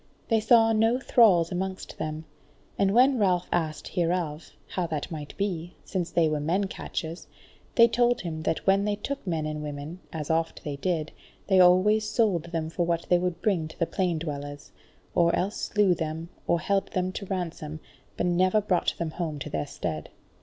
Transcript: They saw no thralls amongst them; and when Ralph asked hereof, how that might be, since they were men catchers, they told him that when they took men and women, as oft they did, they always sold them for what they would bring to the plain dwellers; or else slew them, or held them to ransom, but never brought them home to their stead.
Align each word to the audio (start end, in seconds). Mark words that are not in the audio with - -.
They 0.29 0.39
saw 0.39 0.71
no 0.73 0.97
thralls 0.99 1.51
amongst 1.51 1.99
them; 1.99 2.25
and 2.75 2.91
when 2.91 3.19
Ralph 3.19 3.47
asked 3.51 3.89
hereof, 3.89 4.49
how 4.69 4.87
that 4.87 5.11
might 5.11 5.37
be, 5.37 5.75
since 5.85 6.09
they 6.09 6.27
were 6.27 6.39
men 6.39 6.63
catchers, 6.65 7.27
they 7.75 7.87
told 7.87 8.21
him 8.21 8.41
that 8.41 8.65
when 8.65 8.85
they 8.85 8.95
took 8.95 9.27
men 9.27 9.45
and 9.45 9.61
women, 9.61 9.99
as 10.11 10.31
oft 10.31 10.63
they 10.63 10.77
did, 10.77 11.11
they 11.45 11.59
always 11.59 12.09
sold 12.09 12.45
them 12.45 12.71
for 12.71 12.83
what 12.83 13.05
they 13.09 13.19
would 13.19 13.43
bring 13.43 13.67
to 13.67 13.77
the 13.77 13.85
plain 13.85 14.17
dwellers; 14.17 14.71
or 15.13 15.35
else 15.35 15.57
slew 15.57 15.93
them, 15.93 16.29
or 16.47 16.59
held 16.59 16.87
them 16.93 17.11
to 17.11 17.27
ransom, 17.27 17.79
but 18.17 18.25
never 18.25 18.59
brought 18.59 18.95
them 18.97 19.11
home 19.11 19.37
to 19.37 19.51
their 19.51 19.67
stead. 19.67 20.09